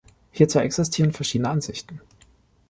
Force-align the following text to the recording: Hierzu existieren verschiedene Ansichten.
Hierzu 0.31 0.57
existieren 0.57 1.11
verschiedene 1.13 1.51
Ansichten. 1.51 2.01